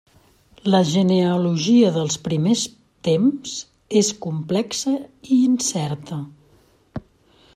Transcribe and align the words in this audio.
La 0.75 0.79
genealogia 0.91 1.91
dels 1.97 2.15
primers 2.27 2.63
temps 3.09 3.53
és 4.03 4.11
complexa 4.27 4.97
i 5.35 5.39
incerta. 5.51 6.21